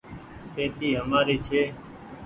پيتي 0.53 0.89
همآري 0.99 1.35
ڇي۔ 1.45 1.61